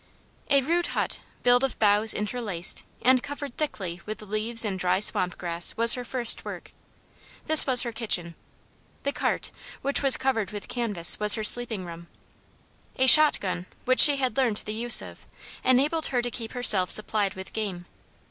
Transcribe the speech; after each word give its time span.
A 0.49 0.61
rude 0.61 0.87
hut, 0.97 1.19
built 1.43 1.61
of 1.63 1.77
boughs 1.77 2.15
interlaced, 2.15 2.81
and 3.03 3.21
covered 3.21 3.55
thickly 3.55 4.01
with 4.07 4.23
leaves 4.23 4.65
and 4.65 4.79
dry 4.79 4.99
swamp 4.99 5.37
grass, 5.37 5.77
was 5.77 5.93
her 5.93 6.03
first 6.03 6.43
work. 6.43 6.71
This 7.45 7.67
was 7.67 7.83
her 7.83 7.91
kitchen. 7.91 8.33
The 9.03 9.11
cart, 9.11 9.51
which 9.83 10.01
was 10.01 10.17
covered 10.17 10.49
with 10.49 10.67
canvas, 10.67 11.19
was 11.19 11.35
her 11.35 11.43
sleeping 11.43 11.85
room. 11.85 12.07
A 12.95 13.05
shotgun, 13.05 13.67
which 13.85 13.99
she 13.99 14.15
had 14.17 14.37
learned 14.37 14.57
the 14.65 14.73
use 14.73 15.03
of, 15.03 15.27
enabled 15.63 16.07
her 16.07 16.23
to 16.23 16.31
keep 16.31 16.53
herself 16.53 16.89
supplied 16.89 17.35
with 17.35 17.53
game. 17.53 17.85